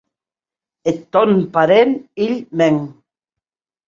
[0.89, 2.75] Eth tòn parent, hilh mèn.